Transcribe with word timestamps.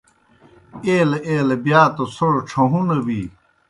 ایلہ 0.87 1.17
ایلہ 1.27 1.55
بِیا 1.63 1.81
توْ 1.95 2.03
څھوْڑ 2.15 2.33
ڇھہُوں 2.49 2.85
نہ 2.89 2.97
بی۔ 3.05 3.21